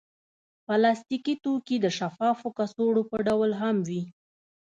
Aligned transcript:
پلاستيکي 0.65 1.35
توکي 1.43 1.77
د 1.81 1.85
شفافو 1.97 2.47
کڅوړو 2.57 3.03
په 3.11 3.17
ډول 3.27 3.51
هم 3.61 3.77
وي. 3.87 4.03